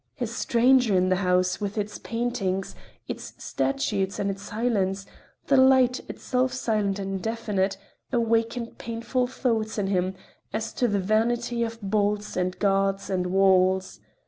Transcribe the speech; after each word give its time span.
A 0.19 0.25
stranger 0.25 0.95
in 0.97 1.09
the 1.09 1.17
house, 1.17 1.61
with 1.61 1.77
its 1.77 1.99
paintings, 1.99 2.73
its 3.07 3.35
statues 3.37 4.17
and 4.17 4.31
its 4.31 4.41
silence, 4.41 5.05
the 5.45 5.57
light—itself 5.57 6.51
silent 6.51 6.97
and 6.97 7.17
indefinite—awakened 7.17 8.79
painful 8.79 9.27
thoughts 9.27 9.77
in 9.77 9.85
him 9.85 10.15
as 10.53 10.73
to 10.73 10.87
the 10.87 10.97
vanity 10.97 11.61
of 11.61 11.79
bolts 11.83 12.35
and 12.35 12.57
guards 12.57 13.11
and 13.11 13.27
walls. 13.27 13.99